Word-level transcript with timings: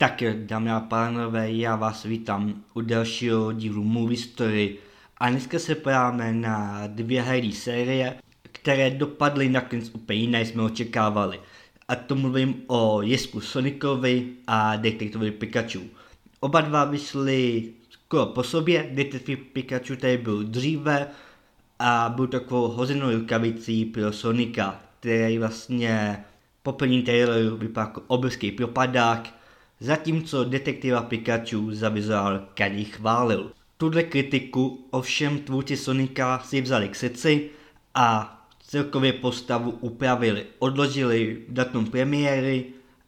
Tak 0.00 0.22
dámy 0.34 0.70
a 0.70 0.80
pánové, 0.80 1.52
já 1.52 1.76
vás 1.76 2.04
vítám 2.04 2.64
u 2.74 2.80
dalšího 2.80 3.52
dílu 3.52 3.84
Movie 3.84 4.18
Story 4.18 4.76
a 5.16 5.30
dneska 5.30 5.58
se 5.58 5.74
podíváme 5.74 6.32
na 6.32 6.86
dvě 6.86 7.22
herní 7.22 7.52
série, 7.52 8.14
které 8.42 8.90
dopadly 8.90 9.48
nakonec 9.48 9.90
úplně 9.94 10.18
jiné, 10.18 10.44
jsme 10.44 10.62
očekávali. 10.62 11.40
A 11.88 11.96
to 11.96 12.14
mluvím 12.14 12.62
o 12.66 13.02
Jesku 13.02 13.40
Sonicovi 13.40 14.26
a 14.46 14.76
Detektivovi 14.76 15.30
Pikachu. 15.30 15.80
Oba 16.40 16.60
dva 16.60 16.84
vyšly 16.84 17.72
skoro 17.90 18.26
po 18.26 18.42
sobě, 18.42 18.90
Detektiv 18.92 19.38
Pikachu 19.38 19.96
tady 19.96 20.18
byl 20.18 20.42
dříve 20.42 21.06
a 21.78 22.12
byl 22.16 22.26
takovou 22.26 22.68
hozenou 22.68 23.10
rukavicí 23.10 23.84
pro 23.84 24.12
Sonika, 24.12 24.80
který 25.00 25.38
vlastně 25.38 26.24
po 26.62 26.72
plní 26.72 27.02
traileru 27.02 27.56
vypadá 27.56 27.86
jako 27.86 28.02
obrovský 28.06 28.52
propadák, 28.52 29.37
zatímco 29.80 30.44
detektiva 30.44 31.02
Pikachu 31.02 31.74
za 31.74 31.88
vizuál 31.88 32.48
Kadi 32.54 32.84
chválil. 32.84 33.52
Tuhle 33.76 34.02
kritiku 34.02 34.86
ovšem 34.90 35.38
tvůrci 35.38 35.76
Sonika 35.76 36.38
si 36.38 36.60
vzali 36.60 36.88
k 36.88 36.96
srdci 36.96 37.50
a 37.94 38.34
celkově 38.66 39.12
postavu 39.12 39.70
upravili, 39.70 40.46
odložili 40.58 41.42
datum 41.48 41.86
premiéry 41.86 42.64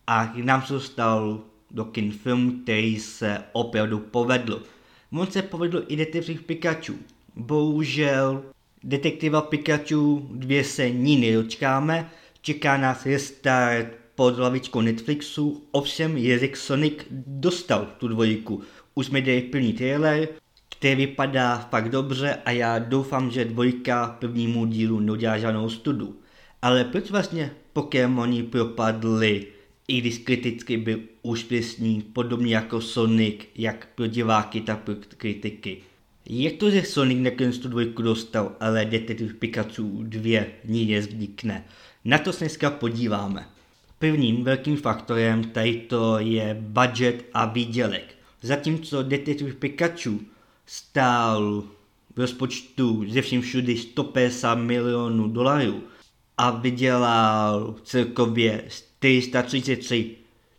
a 0.07 0.33
nám 0.37 0.63
se 0.63 0.81
stal 0.81 1.41
do 1.71 1.85
kin 1.85 2.13
film, 2.13 2.61
který 2.63 3.01
se 3.01 3.39
opravdu 3.53 3.99
povedl. 3.99 4.63
On 5.13 5.27
se 5.27 5.43
povedl 5.43 5.85
i 5.89 5.97
detektiv 5.97 6.43
Pikachu. 6.43 6.95
Bohužel 7.37 8.43
detektiva 8.85 9.41
Pikachu 9.41 10.29
dvě 10.31 10.65
se 10.65 10.91
ní 10.91 11.17
nedočkáme, 11.17 12.11
čeká 12.43 12.77
nás 12.77 13.07
restart 13.07 14.00
pod 14.21 14.37
hlavičkou 14.37 14.81
Netflixu, 14.81 15.63
ovšem 15.71 16.17
Jezik 16.17 16.57
Sonic 16.57 16.95
dostal 17.27 17.87
tu 17.99 18.09
dvojku. 18.09 18.63
Už 18.95 19.07
jsme 19.07 19.21
dali 19.21 19.43
plný 19.43 19.73
trailer, 19.73 20.29
který 20.69 21.07
vypadá 21.07 21.59
fakt 21.71 21.89
dobře 21.89 22.39
a 22.45 22.51
já 22.51 22.79
doufám, 22.79 23.31
že 23.31 23.45
dvojka 23.45 24.17
prvnímu 24.21 24.67
dílu 24.67 25.01
neudělá 25.01 25.39
žádnou 25.39 25.71
studu. 25.71 26.21
Ale 26.63 26.85
proč 26.85 27.11
vlastně 27.11 27.51
Pokémoni 27.73 28.43
propadly, 28.43 29.47
i 29.89 30.01
když 30.01 30.19
kriticky 30.19 30.77
byl 30.77 31.01
úspěšný, 31.23 32.03
podobně 32.13 32.55
jako 32.55 32.81
Sonic, 32.81 33.41
jak 33.55 33.89
pro 33.95 34.07
diváky, 34.07 34.61
tak 34.61 34.79
pro 34.79 34.95
kritiky. 35.17 35.79
Jak 36.27 36.55
to, 36.55 36.71
že 36.71 36.83
Sonic 36.83 37.19
nakonec 37.21 37.59
tu 37.59 37.69
dvojku 37.69 38.03
dostal, 38.03 38.53
ale 38.61 38.85
Detective 38.85 39.35
Pikachu 39.35 40.03
2 40.03 40.45
ní 40.65 40.87
nevznikne? 40.87 41.65
Na 42.05 42.19
to 42.19 42.33
se 42.33 42.39
dneska 42.39 42.71
podíváme. 42.71 43.47
Prvním 44.01 44.45
velkým 44.45 44.77
faktorem 44.77 45.45
tady 45.45 45.75
to 45.75 46.19
je 46.19 46.57
budget 46.61 47.25
a 47.35 47.45
výdělek. 47.45 48.15
Zatímco 48.43 49.03
Detective 49.03 49.53
Pikachu 49.53 50.21
stál 50.67 51.65
v 52.17 52.21
rozpočtu 52.21 53.05
ze 53.09 53.23
vším 53.23 53.43
všudy 53.43 53.77
150 53.77 54.55
milionů 54.55 55.29
dolarů 55.29 55.83
a 56.39 56.51
vydělal 56.51 57.75
celkově 57.85 58.65
433 58.69 60.17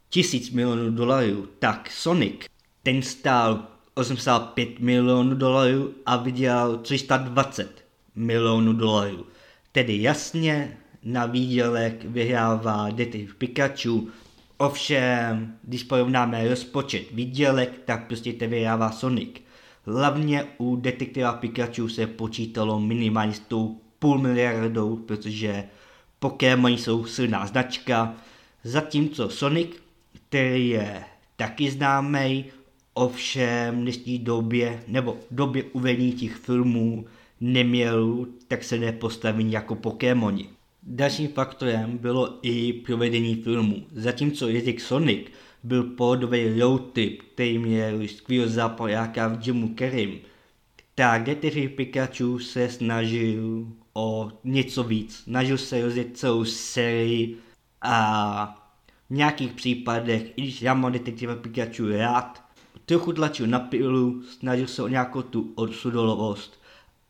tisíc 0.09 0.50
milionů 0.50 0.92
dolarů, 0.92 1.47
tak 1.59 1.92
Sonic, 1.92 2.45
ten 2.84 3.02
stál 3.02 3.67
85 3.94 4.80
milionů 4.80 5.36
dolarů 5.36 5.94
a 6.06 6.17
vydělal 6.17 6.78
320 6.78 7.86
milionů 8.16 8.73
dolarů. 8.73 9.25
Tedy 9.72 10.02
jasně 10.02 10.78
na 11.03 11.25
výdělek 11.25 12.05
vyhrává 12.05 12.89
Detective 12.89 13.33
Pikachu, 13.38 14.09
ovšem, 14.57 15.55
když 15.63 15.83
porovnáme 15.83 16.47
rozpočet 16.47 17.11
výdělek, 17.11 17.81
tak 17.85 18.07
prostě 18.07 18.33
to 18.33 18.47
vyhrává 18.47 18.91
Sonic. 18.91 19.29
Hlavně 19.85 20.44
u 20.57 20.75
Detektiva 20.75 21.33
Pikachu 21.33 21.89
se 21.89 22.07
počítalo 22.07 22.79
minimálně 22.79 23.33
s 23.33 23.39
tou 23.39 23.77
půl 23.99 24.17
miliardou, 24.17 24.95
protože 24.95 25.63
Pokémon 26.19 26.72
jsou 26.72 27.06
silná 27.06 27.45
značka, 27.45 28.16
zatímco 28.63 29.29
Sonic, 29.29 29.69
který 30.13 30.69
je 30.69 31.03
taky 31.35 31.72
známý, 31.72 32.45
ovšem 32.94 33.75
v 33.75 33.81
dnešní 33.81 34.19
době, 34.19 34.83
nebo 34.88 35.13
v 35.13 35.35
době 35.35 35.63
uvedení 35.63 36.12
těch 36.12 36.35
filmů, 36.35 37.06
neměl 37.41 38.25
tak 38.47 38.63
se 38.63 38.78
nepostavení 38.78 39.51
jako 39.51 39.75
Pokémoni. 39.75 40.50
Dalším 40.84 41.28
faktorem 41.28 41.97
bylo 41.97 42.40
i 42.42 42.74
provedení 42.74 43.36
filmu. 43.36 43.86
Zatímco 43.92 44.47
jazyk 44.47 44.81
Sonic 44.81 45.28
byl 45.64 45.84
pohodový 45.84 46.59
road 46.59 46.94
trip, 46.94 47.22
který 47.34 47.58
měl 47.58 48.08
skvělého 48.08 48.52
zápojáka 48.52 49.28
v 49.28 49.47
Jimu 49.47 49.75
Kerim, 49.75 50.19
tak 50.96 51.24
Detective 51.24 51.69
Pikachu 51.69 52.40
se 52.40 52.69
snažil 52.69 53.68
o 53.94 54.31
něco 54.44 54.84
víc. 54.84 55.16
Snažil 55.16 55.58
se 55.58 55.81
rozjet 55.81 56.18
celou 56.18 56.46
sérii 56.46 57.38
a 57.81 58.68
v 59.09 59.13
nějakých 59.13 59.53
případech, 59.53 60.24
i 60.36 60.42
když 60.42 60.62
já 60.62 60.74
mám 60.74 60.92
Detective 60.92 61.36
Pikachu 61.36 61.90
rád, 61.90 62.44
trochu 62.86 63.13
tlačil 63.13 63.48
na 63.48 63.59
pilu, 63.59 64.22
snažil 64.24 64.68
se 64.68 64.84
o 64.84 64.88
nějakou 64.88 65.22
tu 65.22 65.52
odsudolovost 65.56 66.60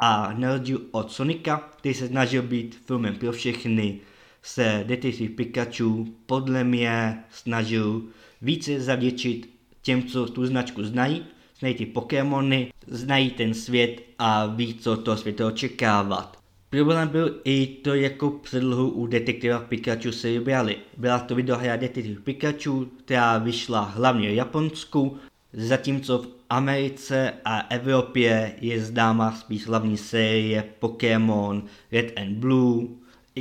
a 0.02 0.34
na 0.38 0.52
rozdíl 0.52 0.82
od 0.92 1.12
Sonika, 1.12 1.70
který 1.78 1.94
se 1.94 2.08
snažil 2.08 2.42
být 2.42 2.82
filmem 2.86 3.16
pro 3.16 3.32
všechny, 3.32 4.00
se 4.42 4.84
Detective 4.88 5.36
Pikachu 5.36 6.16
podle 6.26 6.64
mě 6.64 7.24
snažil 7.30 8.02
více 8.42 8.80
zavděčit 8.80 9.50
těm, 9.82 10.04
co 10.04 10.26
tu 10.26 10.46
značku 10.46 10.84
znají, 10.84 11.26
znají 11.60 11.76
ty 11.76 11.86
Pokémony, 11.86 12.74
znají 12.88 13.30
ten 13.30 13.54
svět 13.54 14.02
a 14.20 14.46
ví, 14.46 14.74
co 14.74 14.98
toho 14.98 15.18
světa 15.18 15.48
očekávat. 15.48 16.38
Problém 16.70 17.08
byl 17.08 17.42
i 17.44 17.68
to, 17.68 17.94
jako 17.94 18.30
předlohu 18.30 18.90
u 18.90 19.08
detektiva 19.08 19.60
Pikachu 19.60 20.12
se 20.12 20.28
vybrali. 20.28 20.78
Byla 20.98 21.20
to 21.20 21.36
videohra 21.36 21.76
Detektiv 21.76 22.22
Pikachu, 22.22 22.92
která 23.06 23.38
vyšla 23.38 23.82
hlavně 23.82 24.30
v 24.30 24.36
Japonsku, 24.36 25.18
zatímco 25.54 26.18
v 26.18 26.28
Americe 26.50 27.34
a 27.46 27.60
Evropě 27.60 28.56
je 28.62 28.86
známa 28.86 29.32
spíš 29.32 29.68
hlavní 29.68 29.98
série 29.98 30.64
Pokémon 30.80 31.64
Red 31.92 32.14
and 32.20 32.36
Blue, 32.36 32.88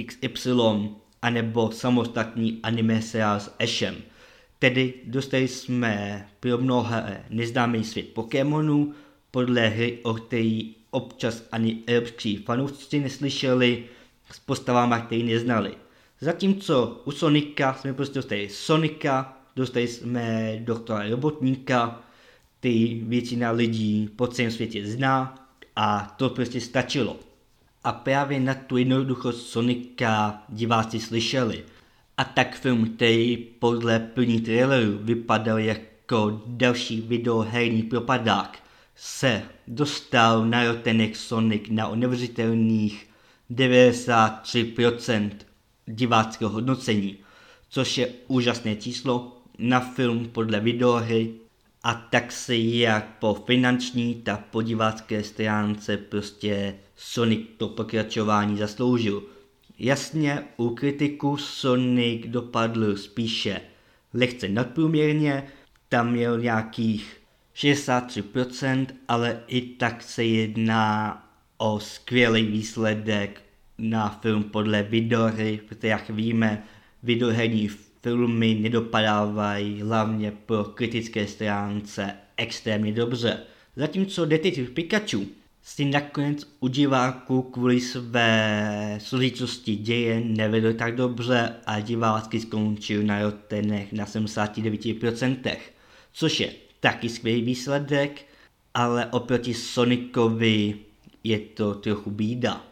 XY, 0.07 0.91
anebo 1.23 1.71
samostatný 1.71 2.61
anime 2.63 3.03
seriál 3.03 3.41
s 3.41 3.55
Ashem. 3.61 3.97
Tedy 4.59 4.95
dostali 5.05 5.49
jsme 5.49 6.27
pro 6.41 6.59
mnoha 6.59 7.05
neznámý 7.31 7.85
svět 7.85 8.09
Pokémonů, 8.09 8.95
podle 9.31 9.69
hry, 9.69 9.99
o 10.03 10.15
který 10.15 10.75
občas 10.91 11.43
ani 11.53 11.83
evropští 11.87 12.37
fanoušci 12.37 13.01
neslyšeli, 13.01 13.85
s 14.31 14.39
postavami, 14.39 14.95
které 15.07 15.23
neznali. 15.23 15.75
Zatímco 16.21 17.01
u 17.05 17.11
Sonika 17.11 17.75
jsme 17.75 17.95
prostě 17.95 18.15
dostali 18.15 18.49
Sonika, 18.49 19.40
dostali 19.57 19.89
jsme 19.89 20.57
doktora 20.65 21.11
Robotníka, 21.11 22.01
ty 22.61 23.01
většina 23.05 23.51
lidí 23.51 24.11
po 24.17 24.27
celém 24.27 24.51
světě 24.51 24.87
zná 24.87 25.47
a 25.77 26.15
to 26.17 26.31
prostě 26.31 26.61
stačilo. 26.61 27.17
A 27.85 27.93
právě 27.93 28.41
na 28.41 28.55
tu 28.55 28.77
jednoduchost 28.77 29.47
Sonika 29.47 30.43
diváci 30.49 31.01
slyšeli. 31.01 31.65
A 32.17 32.25
tak 32.25 32.57
film, 32.57 32.91
který 32.97 33.37
podle 33.37 33.99
plní 33.99 34.41
traileru 34.41 34.99
vypadal 34.99 35.59
jako 35.59 36.43
další 36.47 37.01
videoherní 37.01 37.83
propadák, 37.83 38.59
se 38.97 39.43
dostal 39.69 40.47
na 40.47 40.65
rotenek 40.65 41.17
Sonic 41.17 41.63
na 41.71 41.95
neuvěřitelných 41.95 43.07
93% 43.51 45.31
diváckého 45.87 46.51
hodnocení, 46.51 47.17
což 47.69 47.99
je 47.99 48.09
úžasné 48.29 48.77
číslo 48.77 49.40
na 49.61 49.81
film 49.81 50.29
podle 50.29 50.61
videohry 50.61 51.35
a 51.83 51.95
tak 51.95 52.33
si 52.33 52.71
jak 52.75 53.19
po 53.19 53.35
finanční, 53.35 54.15
tak 54.15 54.47
po 54.47 54.63
divácké 54.63 55.25
stránce 55.25 55.97
prostě 55.97 56.75
Sonic 56.97 57.41
to 57.57 57.69
pokračování 57.69 58.59
zasloužil. 58.59 59.23
Jasně, 59.79 60.45
u 60.57 60.71
kritiku 60.71 61.37
Sonic 61.37 62.27
dopadl 62.27 62.97
spíše 62.97 63.61
lehce 64.15 64.49
nadprůměrně, 64.49 65.47
tam 65.89 66.13
měl 66.13 66.41
nějakých 66.41 67.17
63%, 67.55 68.87
ale 69.09 69.43
i 69.47 69.61
tak 69.61 70.03
se 70.03 70.25
jedná 70.25 71.17
o 71.59 71.81
skvělý 71.81 72.43
výsledek 72.43 73.43
na 73.79 74.09
film 74.09 74.43
podle 74.43 74.83
videohry, 74.83 75.61
protože 75.69 75.89
jak 75.89 76.11
víme, 76.11 76.63
videoherní 77.03 77.69
filmy 78.03 78.55
nedopadávají 78.55 79.83
hlavně 79.83 80.33
pro 80.47 80.65
kritické 80.65 81.27
stránce 81.27 82.15
extrémně 82.37 82.93
dobře. 82.93 83.39
Zatímco 83.77 84.25
Detective 84.25 84.71
Pikachu 84.71 85.27
si 85.63 85.85
nakonec 85.85 86.47
u 86.61 86.69
diváků 86.69 87.43
kvůli 87.43 87.81
své 87.81 88.99
složitosti 89.03 89.77
děje 89.77 90.21
nevedl 90.21 90.73
tak 90.73 90.97
dobře 90.97 91.57
a 91.67 91.81
divácky 91.81 92.41
skončil 92.41 93.03
na 93.03 93.23
rotenech 93.23 93.93
na 93.93 94.05
79%, 94.05 95.57
což 96.13 96.41
je 96.41 96.53
taky 96.81 97.09
skvělý 97.09 97.43
výsledek, 97.43 98.27
ale 98.75 99.07
oproti 99.07 99.55
Sonicovi 99.55 100.75
je 101.25 101.39
to 101.39 101.75
trochu 101.75 102.11
bída. 102.11 102.65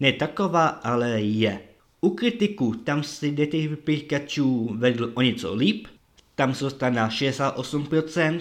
Ne 0.00 0.12
taková, 0.12 0.66
ale 0.66 1.20
je. 1.20 1.60
U 2.04 2.10
kritiků 2.10 2.74
tam 2.74 3.02
si 3.02 3.32
Detective 3.32 3.76
Pikachu 3.76 4.74
vedl 4.74 5.12
o 5.14 5.22
něco 5.22 5.54
líp, 5.54 5.86
tam 6.34 6.54
se 6.54 6.64
dostal 6.64 6.92
na 6.92 7.08
68%, 7.08 8.40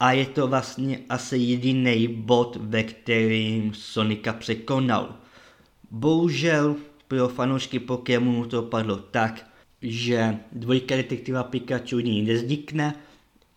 a 0.00 0.12
je 0.12 0.26
to 0.26 0.48
vlastně 0.48 1.00
asi 1.08 1.38
jediný 1.38 2.08
bod, 2.08 2.56
ve 2.60 2.82
kterým 2.82 3.74
Sonika 3.74 4.32
překonal. 4.32 5.14
Bohužel 5.90 6.76
pro 7.08 7.28
fanoušky 7.28 7.78
Pokémonu 7.78 8.46
to 8.46 8.62
padlo 8.62 8.96
tak, 8.96 9.46
že 9.82 10.38
dvojka 10.52 10.96
detektiva 10.96 11.42
Pikachu 11.42 11.98
ní 11.98 12.22
neznikne, 12.22 12.94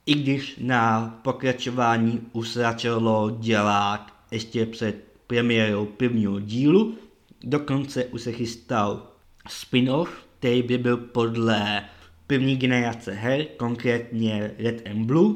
i 0.06 0.14
když 0.14 0.56
na 0.62 1.10
pokračování 1.24 2.22
už 2.32 2.54
začalo 2.54 3.38
dělat 3.40 4.14
ještě 4.32 4.66
před 4.66 5.04
premiérou 5.28 5.86
prvního 5.86 6.40
dílu, 6.40 6.96
dokonce 7.44 8.06
už 8.06 8.22
se 8.22 8.32
chystal 8.32 9.13
spin-off, 9.50 10.10
který 10.40 10.62
by 10.62 10.78
byl 10.78 10.98
podle 10.98 11.86
první 12.28 12.58
generace 12.58 13.12
her, 13.14 13.46
konkrétně 13.46 14.52
Red 14.60 14.88
and 14.88 15.06
Blue, 15.06 15.36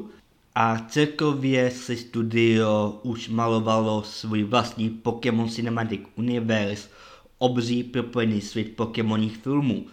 a 0.54 0.78
celkově 0.78 1.70
si 1.70 1.96
studio 1.96 3.00
už 3.02 3.28
malovalo 3.28 4.02
svůj 4.02 4.42
vlastní 4.42 4.90
Pokémon 4.90 5.48
Cinematic 5.48 6.00
Universe, 6.16 6.88
obří 7.38 7.84
propojený 7.84 8.40
svět 8.40 8.76
Pokémoních 8.76 9.36
filmů. 9.36 9.86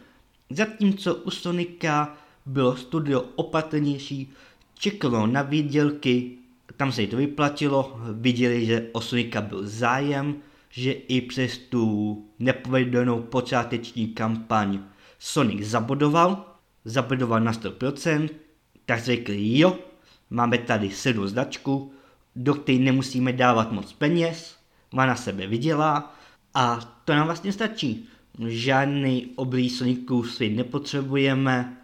Zatímco 0.50 1.16
u 1.16 1.32
Sonika 1.32 2.18
bylo 2.46 2.78
studio 2.78 3.26
opatrnější, 3.36 4.32
čekalo 4.80 5.28
na 5.28 5.42
výdělky, 5.42 6.32
tam 6.78 6.92
se 6.92 7.02
jí 7.02 7.08
to 7.08 7.18
vyplatilo, 7.18 8.00
viděli, 8.14 8.66
že 8.66 8.90
o 8.92 9.02
Sonika 9.02 9.42
byl 9.42 9.68
zájem, 9.68 10.36
že 10.78 10.92
i 10.92 11.22
přes 11.22 11.58
tu 11.58 12.26
nepovedenou 12.40 13.22
počáteční 13.22 14.08
kampaň 14.08 14.80
Sonic 15.20 15.68
zabodoval, 15.68 16.56
zabodoval 16.86 17.40
na 17.40 17.54
100%, 17.54 18.30
tak 18.86 19.04
řekli 19.04 19.60
jo, 19.60 19.78
Máme 20.30 20.58
tady 20.58 20.92
sedm 20.92 21.28
značku, 21.28 21.92
do 22.36 22.54
které 22.54 22.78
nemusíme 22.78 23.34
dávat 23.34 23.72
moc 23.72 23.94
peněz, 23.94 24.56
má 24.92 25.06
na 25.06 25.16
sebe 25.16 25.48
vydělá 25.48 26.16
a 26.54 26.80
to 27.06 27.14
nám 27.14 27.26
vlastně 27.26 27.54
stačí. 27.54 28.10
Žádný 28.48 29.32
oblý 29.36 29.70
Soniců 29.70 30.24
si 30.24 30.50
nepotřebujeme, 30.50 31.78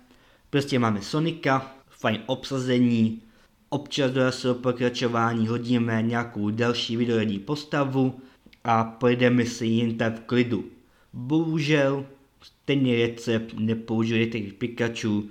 prostě 0.49 0.79
máme 0.79 1.01
Sonika, 1.01 1.75
fajn 1.89 2.19
obsazení, 2.25 3.21
občas 3.69 4.11
do 4.11 4.21
pokračování 4.53 5.47
hodíme 5.47 6.01
nějakou 6.01 6.49
další 6.49 6.97
videoherní 6.97 7.39
postavu 7.39 8.21
a 8.63 8.83
pojedeme 8.83 9.45
si 9.45 9.65
jen 9.65 9.97
tak 9.97 10.15
v 10.15 10.25
klidu. 10.25 10.65
Bohužel 11.13 12.05
stejný 12.41 12.95
recept 12.95 13.53
nepoužije 13.53 14.27
těch 14.27 14.53
Pikachu, 14.53 15.29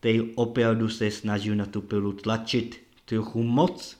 který 0.00 0.22
opravdu 0.34 0.88
se 0.88 1.10
snažil 1.10 1.56
na 1.56 1.66
tu 1.66 1.80
pilu 1.80 2.12
tlačit 2.12 2.80
trochu 3.04 3.42
moc. 3.42 3.96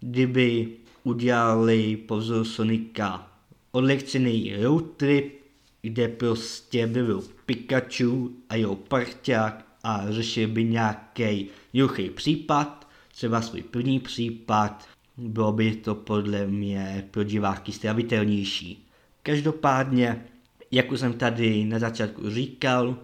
Kdyby 0.00 0.68
udělali 1.04 1.96
pozor 1.96 2.44
Sonika 2.44 3.30
odlehčený 3.72 4.56
road 4.62 4.84
trip, 4.96 5.40
kde 5.82 6.08
prostě 6.08 6.86
byl 6.86 7.24
Pikachu 7.46 8.36
a 8.48 8.54
jeho 8.54 8.76
parťák 8.76 9.66
a 9.82 10.04
řešil 10.10 10.48
by 10.48 10.64
nějaký 10.64 11.46
juchý 11.72 12.10
případ, 12.10 12.88
třeba 13.14 13.42
svůj 13.42 13.62
první 13.62 14.00
případ, 14.00 14.88
bylo 15.28 15.52
by 15.52 15.74
to 15.74 15.94
podle 15.94 16.46
mě 16.46 17.08
pro 17.10 17.24
diváky 17.24 17.72
stravitelnější. 17.72 18.86
Každopádně, 19.22 20.24
jak 20.70 20.92
už 20.92 21.00
jsem 21.00 21.12
tady 21.12 21.64
na 21.64 21.78
začátku 21.78 22.30
říkal, 22.30 22.96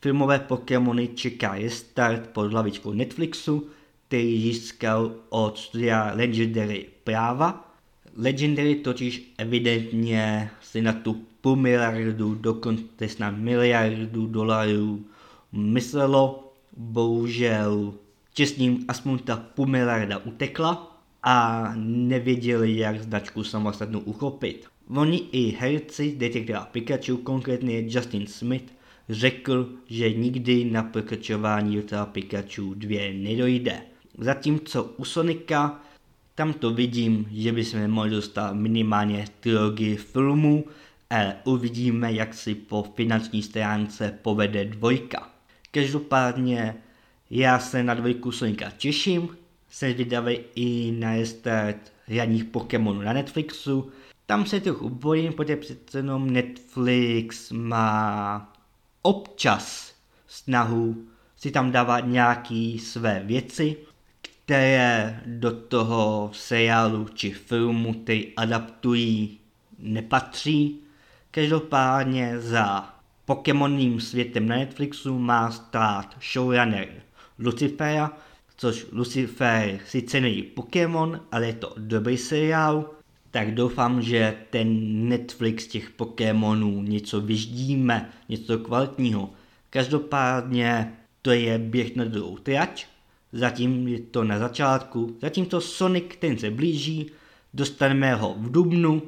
Filmové 0.00 0.38
Pokémony 0.38 1.08
čeká 1.08 1.54
je 1.54 1.70
start 1.70 2.26
pod 2.26 2.52
hlavičkou 2.52 2.92
Netflixu, 2.92 3.66
který 4.08 4.42
získal 4.42 5.14
od 5.28 5.58
studia 5.58 6.12
Legendary 6.14 6.86
práva. 7.04 7.74
Legendary 8.16 8.74
totiž 8.74 9.34
evidentně 9.38 10.50
si 10.62 10.82
na 10.82 10.92
tu 10.92 11.26
půl 11.40 11.56
miliardu, 11.56 12.34
dokonce 12.34 13.08
snad 13.08 13.30
miliardu 13.30 14.26
dolarů 14.26 15.04
myslelo. 15.52 16.52
Bohužel 16.76 17.94
čestním 18.34 18.84
aspoň 18.88 19.18
ta 19.18 19.36
půl 19.36 19.66
miliarda 19.66 20.18
utekla 20.18 20.95
a 21.22 21.72
nevěděli, 21.76 22.76
jak 22.76 23.02
značku 23.02 23.44
samostatnou 23.44 24.00
uchopit. 24.00 24.66
Oni 24.88 25.16
i 25.32 25.50
herci 25.50 26.16
detektiva 26.16 26.60
Pikachu, 26.72 27.16
konkrétně 27.16 27.84
Justin 27.86 28.26
Smith, 28.26 28.72
řekl, 29.08 29.68
že 29.86 30.12
nikdy 30.12 30.64
na 30.64 30.82
pokračování 30.82 31.78
Ultra 31.78 32.06
Pikachu 32.06 32.74
2 32.74 33.12
nedojde. 33.12 33.82
Zatímco 34.18 34.84
u 34.84 35.04
Sonika 35.04 35.80
tam 36.34 36.52
to 36.52 36.70
vidím, 36.70 37.28
že 37.32 37.52
bychom 37.52 37.88
mohli 37.88 38.10
dostat 38.10 38.52
minimálně 38.52 39.24
trilogii 39.40 39.96
filmů, 39.96 40.64
ale 41.10 41.36
uvidíme, 41.44 42.12
jak 42.12 42.34
si 42.34 42.54
po 42.54 42.82
finanční 42.94 43.42
stránce 43.42 44.18
povede 44.22 44.64
dvojka. 44.64 45.30
Každopádně 45.70 46.76
já 47.30 47.58
se 47.58 47.82
na 47.82 47.94
dvojku 47.94 48.32
Sonika 48.32 48.70
těším, 48.70 49.28
jsem 49.76 49.92
zvědavý 49.92 50.38
i 50.54 50.92
na 50.98 51.14
restart 51.16 51.92
hraních 52.06 52.44
Pokémonů 52.44 53.00
na 53.02 53.12
Netflixu. 53.12 53.90
Tam 54.26 54.46
se 54.46 54.60
trochu 54.60 54.88
bojím, 54.88 55.32
protože 55.32 55.56
přece 55.56 55.98
jenom 55.98 56.30
Netflix 56.30 57.52
má 57.52 58.52
občas 59.02 59.94
snahu 60.26 61.06
si 61.36 61.50
tam 61.50 61.72
dávat 61.72 62.00
nějaký 62.00 62.78
své 62.78 63.22
věci, 63.24 63.76
které 64.20 65.20
do 65.26 65.52
toho 65.52 66.30
seriálu 66.32 67.08
či 67.14 67.30
filmu, 67.30 67.94
ty 67.94 68.32
adaptují, 68.36 69.38
nepatří. 69.78 70.80
Každopádně 71.30 72.40
za 72.40 72.94
Pokémonním 73.24 74.00
světem 74.00 74.48
na 74.48 74.56
Netflixu 74.56 75.18
má 75.18 75.50
stát 75.50 76.16
showrunner 76.32 76.88
Lucifera, 77.38 78.12
což 78.56 78.86
Lucifer 78.92 79.80
sice 79.86 80.20
není 80.20 80.42
Pokémon, 80.42 81.20
ale 81.32 81.46
je 81.46 81.52
to 81.52 81.74
dobrý 81.76 82.16
seriál, 82.16 82.90
tak 83.30 83.54
doufám, 83.54 84.02
že 84.02 84.36
ten 84.50 84.68
Netflix 85.08 85.66
těch 85.66 85.90
Pokémonů 85.90 86.82
něco 86.82 87.20
vyždíme, 87.20 88.10
něco 88.28 88.58
kvalitního. 88.58 89.30
Každopádně 89.70 90.92
to 91.22 91.30
je 91.30 91.58
běh 91.58 91.96
na 91.96 92.04
druhou 92.04 92.38
trať, 92.38 92.86
zatím 93.32 93.88
je 93.88 94.00
to 94.00 94.24
na 94.24 94.38
začátku, 94.38 95.16
zatímco 95.22 95.60
Sonic 95.60 96.04
ten 96.18 96.38
se 96.38 96.50
blíží, 96.50 97.10
dostaneme 97.54 98.14
ho 98.14 98.34
v 98.38 98.50
dubnu, 98.50 99.02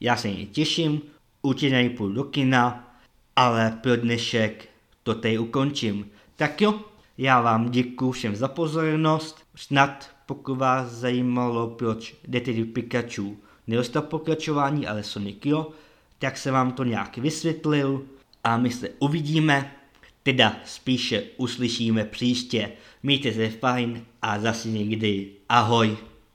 já 0.00 0.16
se 0.16 0.28
něj 0.28 0.46
těším, 0.46 1.00
určitě 1.42 1.74
nejpůjdu 1.74 2.14
do 2.14 2.24
kina, 2.24 2.94
ale 3.36 3.78
pro 3.82 3.96
dnešek 3.96 4.68
to 5.02 5.14
tady 5.14 5.38
ukončím. 5.38 6.06
Tak 6.36 6.60
jo, 6.60 6.80
já 7.18 7.40
vám 7.40 7.70
děkuji 7.70 8.12
všem 8.12 8.36
za 8.36 8.48
pozornost, 8.48 9.42
snad 9.54 10.10
pokud 10.26 10.54
vás 10.54 10.90
zajímalo, 10.90 11.68
proč 11.68 12.14
Detective 12.28 12.72
Pikachu 12.72 13.36
nedostal 13.66 14.02
pokračování, 14.02 14.86
ale 14.86 15.02
Sonic 15.02 15.38
jo, 15.44 15.70
tak 16.18 16.38
se 16.38 16.50
vám 16.50 16.72
to 16.72 16.84
nějak 16.84 17.18
vysvětlil 17.18 18.02
a 18.44 18.56
my 18.56 18.70
se 18.70 18.88
uvidíme, 18.98 19.74
teda 20.22 20.56
spíše 20.64 21.22
uslyšíme 21.36 22.04
příště. 22.04 22.72
Mějte 23.02 23.32
se 23.32 23.48
fajn 23.48 24.04
a 24.22 24.38
zase 24.38 24.68
někdy. 24.68 25.30
Ahoj. 25.48 25.96